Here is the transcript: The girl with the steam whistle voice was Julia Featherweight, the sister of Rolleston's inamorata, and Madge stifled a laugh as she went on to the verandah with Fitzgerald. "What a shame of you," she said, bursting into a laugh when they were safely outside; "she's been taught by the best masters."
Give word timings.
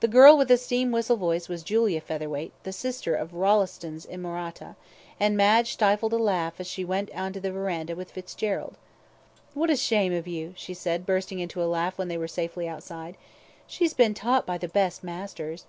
The 0.00 0.08
girl 0.08 0.36
with 0.36 0.48
the 0.48 0.56
steam 0.56 0.90
whistle 0.90 1.16
voice 1.16 1.48
was 1.48 1.62
Julia 1.62 2.00
Featherweight, 2.00 2.50
the 2.64 2.72
sister 2.72 3.14
of 3.14 3.32
Rolleston's 3.34 4.04
inamorata, 4.04 4.74
and 5.20 5.36
Madge 5.36 5.74
stifled 5.74 6.12
a 6.12 6.16
laugh 6.16 6.54
as 6.58 6.66
she 6.66 6.84
went 6.84 7.08
on 7.14 7.32
to 7.34 7.38
the 7.40 7.52
verandah 7.52 7.94
with 7.94 8.10
Fitzgerald. 8.10 8.74
"What 9.54 9.70
a 9.70 9.76
shame 9.76 10.12
of 10.12 10.26
you," 10.26 10.54
she 10.56 10.74
said, 10.74 11.06
bursting 11.06 11.38
into 11.38 11.62
a 11.62 11.70
laugh 11.70 11.98
when 11.98 12.08
they 12.08 12.18
were 12.18 12.26
safely 12.26 12.66
outside; 12.66 13.16
"she's 13.68 13.94
been 13.94 14.12
taught 14.12 14.44
by 14.44 14.58
the 14.58 14.66
best 14.66 15.04
masters." 15.04 15.66